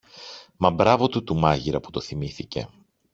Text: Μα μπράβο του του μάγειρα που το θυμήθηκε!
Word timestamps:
Μα 0.57 0.69
μπράβο 0.71 1.07
του 1.09 1.23
του 1.23 1.35
μάγειρα 1.35 1.79
που 1.79 1.89
το 1.91 2.01
θυμήθηκε! 2.01 2.69